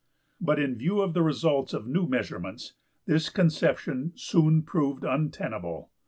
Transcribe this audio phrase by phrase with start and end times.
[0.39, 2.73] But in view of the results of new measurements
[3.05, 5.91] this conception soon proved untenable.